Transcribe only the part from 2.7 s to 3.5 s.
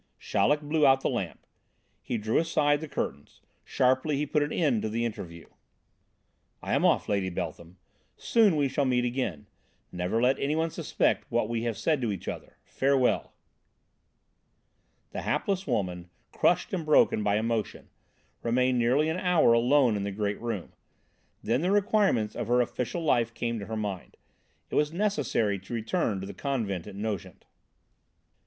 the curtains.